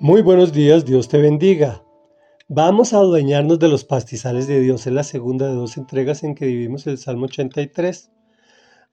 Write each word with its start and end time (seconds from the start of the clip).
Muy 0.00 0.22
buenos 0.22 0.52
días, 0.52 0.84
Dios 0.84 1.08
te 1.08 1.18
bendiga. 1.18 1.82
Vamos 2.46 2.92
a 2.92 2.98
adueñarnos 2.98 3.58
de 3.58 3.66
los 3.66 3.84
pastizales 3.84 4.46
de 4.46 4.60
Dios. 4.60 4.86
Es 4.86 4.92
la 4.92 5.02
segunda 5.02 5.48
de 5.48 5.56
dos 5.56 5.76
entregas 5.76 6.22
en 6.22 6.36
que 6.36 6.46
vivimos 6.46 6.86
el 6.86 6.98
Salmo 6.98 7.24
83. 7.24 8.12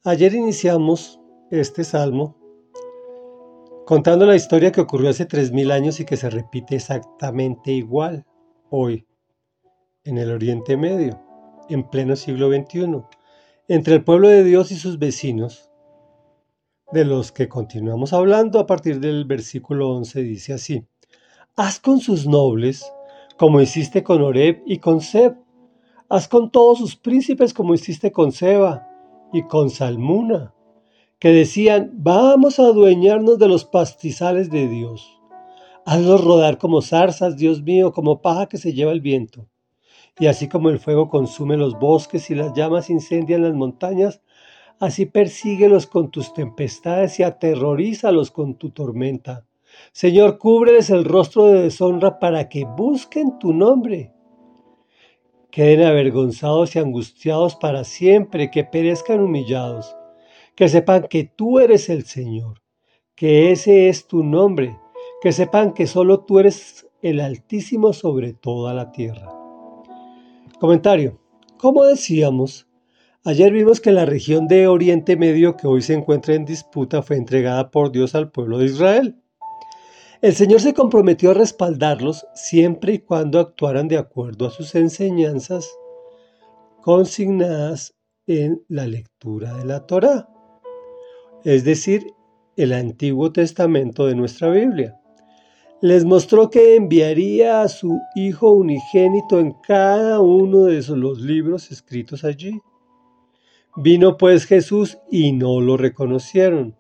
Ayer 0.04 0.34
iniciamos 0.34 1.22
este 1.52 1.84
salmo 1.84 2.36
contando 3.86 4.26
la 4.26 4.36
historia 4.36 4.72
que 4.72 4.82
ocurrió 4.82 5.12
hace 5.12 5.28
3.000 5.28 5.72
años 5.72 6.00
y 6.00 6.06
que 6.06 6.18
se 6.18 6.32
repite 6.32 6.76
exactamente 6.78 7.72
igual 7.72 8.26
hoy 8.72 9.06
en 10.06 10.18
el 10.18 10.32
Oriente 10.32 10.76
Medio, 10.76 11.22
en 11.70 11.88
pleno 11.88 12.16
siglo 12.16 12.50
XXI, 12.50 13.04
entre 13.68 13.94
el 13.94 14.04
pueblo 14.04 14.28
de 14.28 14.44
Dios 14.44 14.72
y 14.72 14.76
sus 14.76 14.98
vecinos, 14.98 15.70
de 16.92 17.06
los 17.06 17.32
que 17.32 17.48
continuamos 17.48 18.14
hablando 18.14 18.60
a 18.60 18.66
partir 18.66 19.00
del 19.00 19.26
versículo 19.26 19.92
11, 19.92 20.22
dice 20.22 20.54
así. 20.54 20.88
Haz 21.58 21.80
con 21.80 22.02
sus 22.02 22.28
nobles 22.28 22.92
como 23.38 23.62
hiciste 23.62 24.04
con 24.04 24.22
Oreb 24.22 24.62
y 24.66 24.80
con 24.80 25.00
Seb. 25.00 25.38
Haz 26.10 26.28
con 26.28 26.52
todos 26.52 26.80
sus 26.80 26.98
príncipes 26.98 27.54
como 27.54 27.74
hiciste 27.74 28.12
con 28.12 28.34
Seba 28.34 28.90
y 29.32 29.44
con 29.44 29.70
Salmuna, 29.70 30.54
que 31.18 31.30
decían, 31.30 31.92
vamos 31.94 32.60
a 32.60 32.64
adueñarnos 32.64 33.40
de 33.40 33.48
los 33.48 33.64
pastizales 33.64 34.52
de 34.52 34.68
Dios. 34.68 35.18
Hazlos 35.86 36.26
rodar 36.26 36.58
como 36.58 36.82
zarzas, 36.82 37.38
Dios 37.38 37.62
mío, 37.62 37.94
como 37.94 38.22
paja 38.22 38.48
que 38.48 38.58
se 38.58 38.74
lleva 38.74 38.92
el 38.92 39.00
viento. 39.00 39.48
Y 40.20 40.28
así 40.28 40.50
como 40.50 40.70
el 40.70 40.80
fuego 40.80 41.08
consume 41.08 41.56
los 41.56 41.80
bosques 41.80 42.30
y 42.30 42.36
las 42.36 42.54
llamas 42.54 42.90
incendian 42.90 43.44
las 43.44 43.54
montañas, 43.54 44.22
así 44.82 45.06
persíguelos 45.06 45.88
con 45.88 46.12
tus 46.12 46.34
tempestades 46.34 47.18
y 47.22 47.24
aterrorízalos 47.24 48.30
con 48.30 48.56
tu 48.56 48.72
tormenta. 48.72 49.46
Señor, 49.92 50.38
cúbreles 50.38 50.90
el 50.90 51.06
rostro 51.06 51.46
de 51.46 51.64
deshonra 51.64 52.20
para 52.20 52.50
que 52.50 52.66
busquen 52.66 53.40
tu 53.40 53.54
nombre. 53.54 54.12
Queden 55.52 55.84
avergonzados 55.84 56.76
y 56.76 56.80
angustiados 56.80 57.56
para 57.56 57.84
siempre, 57.84 58.52
que 58.52 58.64
perezcan 58.64 59.22
humillados, 59.22 59.96
que 60.56 60.68
sepan 60.68 61.08
que 61.10 61.24
tú 61.24 61.60
eres 61.60 61.90
el 61.90 62.04
Señor, 62.04 62.62
que 63.16 63.52
ese 63.52 63.88
es 63.88 64.08
tu 64.08 64.24
nombre, 64.24 64.78
que 65.22 65.32
sepan 65.32 65.74
que 65.74 65.88
solo 65.88 66.26
tú 66.26 66.40
eres 66.40 66.88
el 67.02 67.20
Altísimo 67.22 67.94
sobre 67.94 68.34
toda 68.34 68.74
la 68.74 68.92
tierra. 68.92 69.32
Comentario. 70.60 71.20
Como 71.58 71.86
decíamos, 71.86 72.68
ayer 73.24 73.52
vimos 73.54 73.80
que 73.80 73.92
la 73.92 74.06
región 74.06 74.48
de 74.48 74.68
Oriente 74.68 75.16
Medio 75.16 75.56
que 75.56 75.68
hoy 75.68 75.82
se 75.82 75.94
encuentra 75.94 76.36
en 76.36 76.46
disputa 76.46 77.02
fue 77.02 77.16
entregada 77.16 77.72
por 77.72 77.92
Dios 77.92 78.14
al 78.16 78.32
pueblo 78.32 78.58
de 78.58 78.66
Israel. 78.66 79.22
El 80.22 80.34
Señor 80.34 80.62
se 80.62 80.74
comprometió 80.74 81.32
a 81.32 81.34
respaldarlos 81.34 82.26
siempre 82.34 82.94
y 82.94 83.00
cuando 83.00 83.40
actuaran 83.40 83.90
de 83.90 83.98
acuerdo 83.98 84.48
a 84.48 84.52
sus 84.52 84.74
enseñanzas 84.76 85.70
consignadas 86.82 87.96
en 88.26 88.64
la 88.70 88.88
lectura 88.88 89.54
de 89.56 89.66
la 89.66 89.86
Torá, 89.86 90.30
es 91.44 91.66
decir, 91.66 92.14
el 92.56 92.72
Antiguo 92.72 93.34
Testamento 93.34 94.06
de 94.06 94.16
nuestra 94.16 94.50
Biblia. 94.50 94.98
Les 95.82 96.06
mostró 96.06 96.50
que 96.50 96.76
enviaría 96.76 97.62
a 97.62 97.68
su 97.68 98.00
Hijo 98.16 98.52
unigénito 98.52 99.40
en 99.40 99.52
cada 99.68 100.22
uno 100.22 100.64
de 100.64 100.82
los 100.96 101.20
libros 101.20 101.72
escritos 101.72 102.24
allí. 102.24 102.62
Vino 103.76 104.16
pues 104.16 104.46
Jesús 104.46 104.98
y 105.12 105.34
no 105.34 105.60
lo 105.60 105.76
reconocieron, 105.76 106.78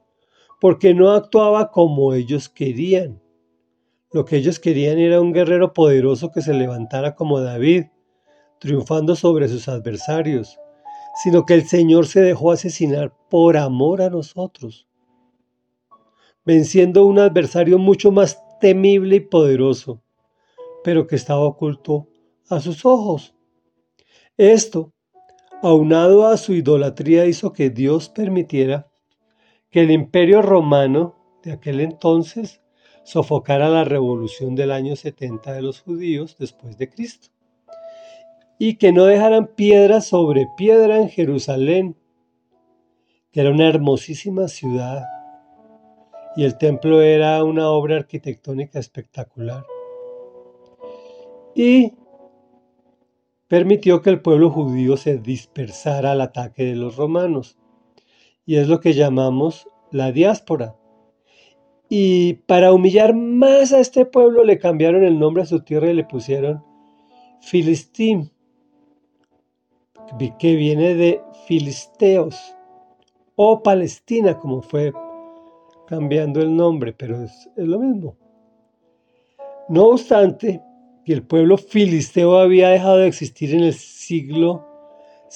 porque 0.61 0.93
no 0.93 1.11
actuaba 1.11 1.69
como 1.71 2.13
ellos 2.13 2.47
querían 2.47 3.24
lo 4.15 4.23
que 4.23 4.37
ellos 4.37 4.59
querían 4.59 4.97
era 4.97 5.19
un 5.19 5.33
guerrero 5.33 5.73
poderoso 5.73 6.31
que 6.31 6.41
se 6.41 6.53
levantara 6.53 7.15
como 7.15 7.41
David, 7.41 7.87
triunfando 8.59 9.13
sobre 9.13 9.49
sus 9.49 9.67
adversarios, 9.67 10.57
sino 11.21 11.45
que 11.45 11.53
el 11.53 11.67
Señor 11.67 12.07
se 12.07 12.21
dejó 12.21 12.53
asesinar 12.53 13.13
por 13.29 13.57
amor 13.57 14.01
a 14.01 14.09
nosotros, 14.09 14.87
venciendo 16.45 17.05
un 17.05 17.19
adversario 17.19 17.77
mucho 17.77 18.09
más 18.09 18.41
temible 18.61 19.17
y 19.17 19.19
poderoso, 19.19 20.01
pero 20.81 21.07
que 21.07 21.17
estaba 21.17 21.41
oculto 21.41 22.07
a 22.49 22.61
sus 22.61 22.85
ojos. 22.85 23.35
Esto, 24.37 24.93
aunado 25.61 26.25
a 26.25 26.37
su 26.37 26.53
idolatría, 26.53 27.25
hizo 27.25 27.51
que 27.51 27.69
Dios 27.69 28.07
permitiera 28.07 28.89
que 29.69 29.81
el 29.81 29.91
imperio 29.91 30.41
romano 30.41 31.17
de 31.43 31.51
aquel 31.51 31.81
entonces 31.81 32.61
sofocara 33.05 33.69
la 33.69 33.83
revolución 33.83 34.55
del 34.55 34.71
año 34.71 34.95
70 34.95 35.53
de 35.53 35.61
los 35.61 35.79
judíos 35.79 36.35
después 36.39 36.77
de 36.77 36.89
Cristo, 36.89 37.29
y 38.57 38.77
que 38.77 38.91
no 38.91 39.05
dejaran 39.05 39.47
piedra 39.55 40.01
sobre 40.01 40.47
piedra 40.57 40.97
en 40.97 41.09
Jerusalén, 41.09 41.95
que 43.31 43.41
era 43.41 43.51
una 43.51 43.69
hermosísima 43.69 44.47
ciudad, 44.47 45.05
y 46.35 46.45
el 46.45 46.57
templo 46.57 47.01
era 47.01 47.43
una 47.43 47.69
obra 47.69 47.97
arquitectónica 47.97 48.79
espectacular. 48.79 49.63
Y 51.53 51.93
permitió 53.47 54.01
que 54.01 54.09
el 54.09 54.21
pueblo 54.21 54.49
judío 54.49 54.97
se 54.97 55.19
dispersara 55.19 56.13
al 56.13 56.21
ataque 56.21 56.65
de 56.65 56.75
los 56.75 56.95
romanos, 56.95 57.55
y 58.47 58.55
es 58.55 58.67
lo 58.67 58.79
que 58.79 58.93
llamamos 58.93 59.67
la 59.91 60.11
diáspora 60.11 60.75
y 61.89 62.33
para 62.45 62.73
humillar 62.73 63.13
más 63.13 63.73
a 63.73 63.79
este 63.79 64.05
pueblo 64.05 64.43
le 64.43 64.57
cambiaron 64.57 65.03
el 65.03 65.19
nombre 65.19 65.43
a 65.43 65.45
su 65.45 65.61
tierra 65.61 65.89
y 65.89 65.93
le 65.93 66.03
pusieron 66.03 66.63
Filistín, 67.41 68.31
que 70.39 70.55
viene 70.55 70.95
de 70.95 71.21
Filisteos 71.47 72.55
o 73.35 73.61
Palestina, 73.61 74.39
como 74.39 74.61
fue 74.61 74.93
cambiando 75.87 76.41
el 76.41 76.55
nombre, 76.55 76.93
pero 76.93 77.21
es, 77.21 77.49
lo 77.55 77.79
mismo. 77.79 78.17
No 79.69 79.87
obstante, 79.87 80.61
que 81.03 81.13
el 81.13 81.23
pueblo 81.23 81.57
filisteo 81.57 82.37
había 82.37 82.69
dejado 82.69 82.97
de 82.97 83.07
existir 83.07 83.53
en 83.53 83.63
el 83.63 83.73
siglo 83.73 84.65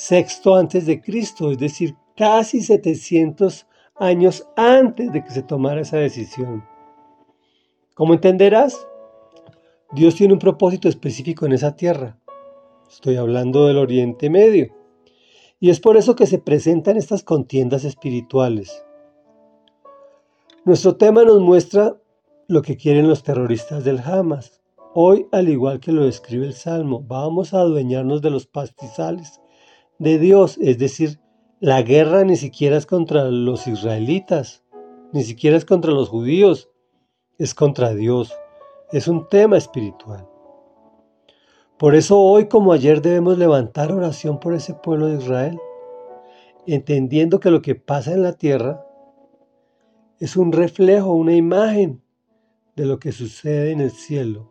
VI 0.10 0.26
antes 0.58 0.86
de 0.86 1.02
Cristo, 1.02 1.52
es 1.52 1.60
decir, 1.60 1.96
casi 2.16 2.62
700 2.62 3.68
años 4.00 4.48
antes 4.56 5.12
de 5.12 5.24
que 5.24 5.32
se 5.32 5.44
tomara 5.44 5.82
esa 5.82 5.98
decisión. 5.98 6.64
Como 7.94 8.14
entenderás, 8.14 8.88
Dios 9.92 10.16
tiene 10.16 10.34
un 10.34 10.40
propósito 10.40 10.88
específico 10.88 11.46
en 11.46 11.54
esa 11.54 11.76
tierra. 11.76 12.18
Estoy 12.90 13.18
hablando 13.18 13.68
del 13.68 13.78
Oriente 13.78 14.30
Medio. 14.30 14.76
Y 15.60 15.70
es 15.70 15.80
por 15.80 15.98
eso 15.98 16.16
que 16.16 16.26
se 16.26 16.40
presentan 16.40 16.96
estas 16.96 17.24
contiendas 17.24 17.84
espirituales. 17.84 18.84
Nuestro 20.64 20.96
tema 20.96 21.24
nos 21.24 21.42
muestra 21.42 21.98
lo 22.48 22.62
que 22.62 22.78
quieren 22.78 23.10
los 23.10 23.24
terroristas 23.24 23.84
del 23.84 24.00
Hamas. 24.00 24.62
Hoy, 24.94 25.28
al 25.32 25.50
igual 25.50 25.80
que 25.80 25.92
lo 25.92 26.06
describe 26.06 26.46
el 26.46 26.54
Salmo, 26.54 27.04
vamos 27.06 27.54
a 27.54 27.60
adueñarnos 27.60 28.22
de 28.22 28.30
los 28.30 28.48
pastizales 28.48 29.42
de 30.00 30.18
Dios, 30.18 30.58
es 30.62 30.78
decir, 30.80 31.20
la 31.62 31.82
guerra 31.82 32.24
ni 32.24 32.38
siquiera 32.38 32.78
es 32.78 32.86
contra 32.86 33.26
los 33.26 33.68
israelitas, 33.68 34.64
ni 35.12 35.24
siquiera 35.24 35.58
es 35.58 35.66
contra 35.66 35.92
los 35.92 36.08
judíos, 36.08 36.70
es 37.38 37.54
contra 37.54 37.94
Dios. 37.94 38.34
Es 38.94 39.10
un 39.10 39.28
tema 39.28 39.58
espiritual. 39.58 40.26
Por 41.78 41.96
eso 41.96 42.18
hoy 42.18 42.48
como 42.48 42.72
ayer 42.72 43.02
debemos 43.02 43.38
levantar 43.38 43.92
oración 43.92 44.40
por 44.40 44.54
ese 44.54 44.74
pueblo 44.74 45.08
de 45.08 45.18
Israel, 45.18 45.60
entendiendo 46.66 47.42
que 47.42 47.52
lo 47.52 47.62
que 47.62 47.76
pasa 47.76 48.14
en 48.14 48.24
la 48.24 48.34
tierra 48.34 48.86
es 50.20 50.38
un 50.38 50.54
reflejo, 50.54 51.14
una 51.14 51.36
imagen 51.36 52.02
de 52.78 52.86
lo 52.86 53.00
que 53.00 53.12
sucede 53.12 53.72
en 53.72 53.82
el 53.82 53.92
cielo. 53.92 54.50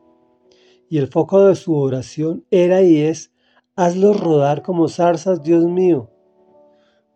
Y 0.90 0.98
el 0.98 1.08
foco 1.08 1.46
de 1.46 1.54
su 1.54 1.74
oración 1.74 2.44
era 2.50 2.82
y 2.82 2.98
es, 2.98 3.32
hazlo 3.76 4.12
rodar 4.12 4.62
como 4.62 4.88
zarzas, 4.88 5.42
Dios 5.42 5.64
mío, 5.64 6.10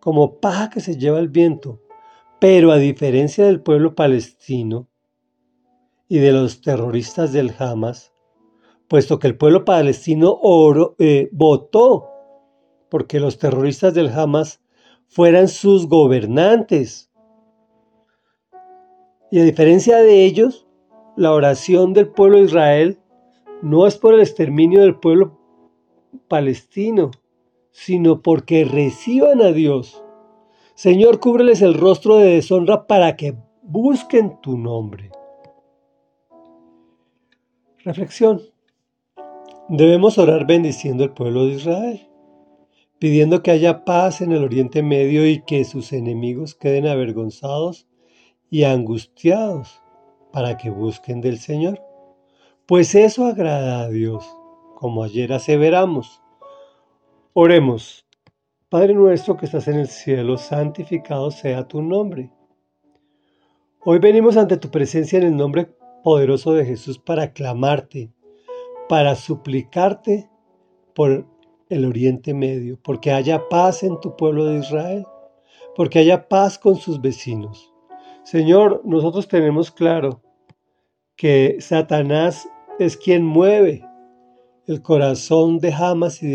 como 0.03 0.41
paja 0.41 0.69
que 0.69 0.81
se 0.81 0.97
lleva 0.97 1.21
el 1.21 1.29
viento. 1.29 1.81
Pero 2.41 2.73
a 2.73 2.79
diferencia 2.79 3.47
del 3.47 3.63
pueblo 3.63 3.95
palestino 3.95 4.89
y 6.09 6.19
de 6.19 6.33
los 6.33 6.61
terroristas 6.61 7.33
del 7.33 7.55
Hamas, 7.57 8.13
puesto 8.89 9.21
que 9.21 9.29
el 9.29 9.37
pueblo 9.37 9.65
palestino 9.65 10.37
oro, 10.43 10.97
eh, 10.99 11.29
votó 11.31 12.09
porque 12.91 13.21
los 13.21 13.39
terroristas 13.39 13.95
del 13.95 14.09
Hamas 14.09 14.61
fueran 15.07 15.47
sus 15.47 15.89
gobernantes. 15.89 17.13
Y 19.31 19.39
a 19.39 19.45
diferencia 19.45 19.99
de 19.99 20.25
ellos, 20.25 20.67
la 21.17 21.33
oración 21.33 21.93
del 21.93 22.09
pueblo 22.09 22.39
de 22.39 22.45
Israel 22.45 22.99
no 23.63 23.87
es 23.87 23.97
por 23.97 24.15
el 24.15 24.21
exterminio 24.21 24.81
del 24.81 24.99
pueblo 24.99 25.39
palestino, 26.27 27.13
sino 27.73 28.23
porque 28.23 28.65
reciban 28.65 29.43
a 29.43 29.53
Dios. 29.53 30.05
Señor, 30.75 31.19
cúbreles 31.19 31.63
el 31.63 31.75
rostro 31.75 32.17
de 32.17 32.35
deshonra 32.35 32.87
para 32.87 33.17
que 33.17 33.37
busquen 33.63 34.41
tu 34.41 34.57
nombre. 34.57 35.11
Reflexión. 37.85 38.41
Debemos 39.69 40.19
orar 40.19 40.47
bendiciendo 40.47 41.05
al 41.05 41.15
pueblo 41.15 41.47
de 41.47 41.55
Israel, 41.55 42.09
pidiendo 42.99 43.43
que 43.43 43.51
haya 43.51 43.85
paz 43.85 44.21
en 44.21 44.33
el 44.33 44.45
Oriente 44.45 44.83
Medio 44.83 45.27
y 45.27 45.43
que 45.43 45.65
sus 45.65 45.93
enemigos 45.93 46.55
queden 46.55 46.87
avergonzados 46.87 47.89
y 48.51 48.65
angustiados 48.65 49.83
para 50.33 50.57
que 50.57 50.71
busquen 50.71 51.21
del 51.21 51.39
Señor. 51.39 51.83
Pues 52.67 52.95
eso 52.95 53.27
agrada 53.27 53.83
a 53.83 53.89
Dios, 53.89 54.25
como 54.77 55.03
ayer 55.03 55.33
aseveramos. 55.33 56.22
Oremos. 57.35 58.05
Padre 58.69 58.93
nuestro 58.93 59.39
que 59.39 59.47
estás 59.47 59.67
en 59.67 59.79
el 59.79 59.89
cielo, 59.89 60.37
santificado 60.37 61.31
sea 61.31 61.67
tu 61.67 61.81
nombre. 61.81 62.31
Hoy 63.83 64.01
venimos 64.01 64.37
ante 64.37 64.59
tu 64.59 64.71
presencia 64.71 65.19
en 65.19 65.25
el 65.25 65.37
nombre 65.39 65.75
poderoso 66.05 66.53
de 66.53 66.67
Jesús 66.67 66.99
para 66.99 67.33
clamarte, 67.33 68.13
para 68.87 69.15
suplicarte 69.15 70.29
por 70.95 71.27
el 71.71 71.87
Oriente 71.87 72.35
Medio, 72.35 72.79
porque 72.83 73.13
haya 73.13 73.49
paz 73.49 73.83
en 73.83 73.99
tu 73.99 74.15
pueblo 74.15 74.45
de 74.45 74.59
Israel, 74.59 75.07
porque 75.75 76.01
haya 76.01 76.29
paz 76.29 76.59
con 76.59 76.77
sus 76.77 77.01
vecinos. 77.01 77.73
Señor, 78.25 78.83
nosotros 78.85 79.27
tenemos 79.27 79.71
claro 79.71 80.21
que 81.17 81.57
Satanás 81.61 82.47
es 82.79 82.99
quien 82.99 83.25
mueve 83.25 83.83
el 84.67 84.83
corazón 84.83 85.61
de 85.61 85.73
Hamas 85.73 86.23
y 86.23 86.27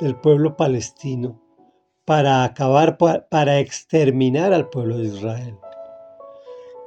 del 0.00 0.16
pueblo 0.16 0.56
palestino 0.56 1.40
para 2.04 2.44
acabar, 2.44 2.98
para 2.98 3.58
exterminar 3.58 4.52
al 4.52 4.68
pueblo 4.68 4.98
de 4.98 5.06
Israel. 5.06 5.56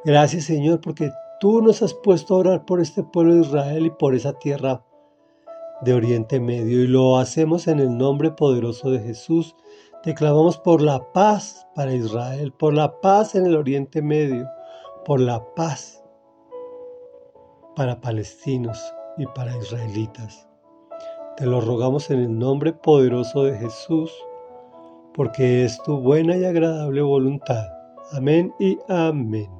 Gracias 0.06 0.46
Señor 0.46 0.82
porque 0.82 1.12
Tú 1.40 1.62
nos 1.62 1.82
has 1.82 1.94
puesto 1.94 2.36
a 2.36 2.38
orar 2.40 2.66
por 2.66 2.82
este 2.82 3.02
pueblo 3.02 3.36
de 3.36 3.42
Israel 3.42 3.86
y 3.86 3.92
por 3.92 4.14
esa 4.14 4.34
tierra 4.34 4.84
de 5.80 5.94
Oriente 5.94 6.42
Medio 6.42 6.84
y 6.84 6.88
lo 6.88 7.18
hacemos 7.18 7.70
en 7.70 7.80
el 7.80 7.98
nombre 7.98 8.32
poderoso 8.32 8.92
de 8.92 9.00
Jesús. 9.00 9.56
Te 10.04 10.14
clamamos 10.14 10.58
por 10.58 10.82
la 10.82 11.14
paz 11.14 11.66
para 11.76 11.94
Israel, 11.94 12.52
por 12.52 12.74
la 12.74 13.00
paz 13.00 13.36
en 13.36 13.46
el 13.46 13.56
Oriente 13.56 14.02
Medio, 14.02 14.50
por 15.06 15.22
la 15.22 15.42
paz 15.56 16.04
para 17.74 18.02
palestinos 18.02 18.94
y 19.18 19.26
para 19.28 19.56
israelitas. 19.56 20.50
Te 21.40 21.46
lo 21.46 21.62
rogamos 21.62 22.10
en 22.10 22.20
el 22.20 22.38
nombre 22.38 22.74
poderoso 22.74 23.46
de 23.46 23.58
Jesús, 23.58 24.12
porque 25.14 25.64
es 25.64 25.82
tu 25.84 25.98
buena 25.98 26.36
y 26.36 26.44
agradable 26.44 27.02
voluntad. 27.02 27.66
Amén 28.12 28.54
y 28.60 28.78
amén. 28.90 29.59